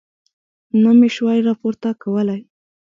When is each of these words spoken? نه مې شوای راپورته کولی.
نه 0.81 0.91
مې 0.97 1.09
شوای 1.15 1.39
راپورته 1.47 1.89
کولی. 2.03 2.41